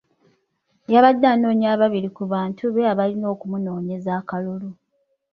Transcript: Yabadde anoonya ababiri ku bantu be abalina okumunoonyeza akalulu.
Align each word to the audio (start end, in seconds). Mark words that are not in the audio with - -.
Yabadde 0.93 1.25
anoonya 1.33 1.67
ababiri 1.75 2.09
ku 2.17 2.23
bantu 2.33 2.63
be 2.73 2.81
abalina 2.91 3.27
okumunoonyeza 3.33 4.09
akalulu. 4.19 4.69